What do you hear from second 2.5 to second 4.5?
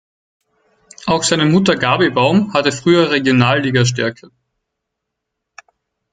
hatte früher Regionalliga-Stärke.